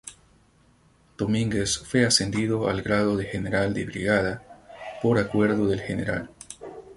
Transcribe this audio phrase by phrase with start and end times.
[1.15, 4.41] Domínguez fue ascendido al grado de General de Brigada,
[4.99, 6.31] por acuerdo del Gral.